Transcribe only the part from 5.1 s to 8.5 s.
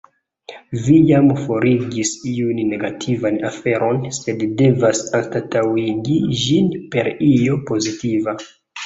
anstataŭigi ĝin per io pozitiva.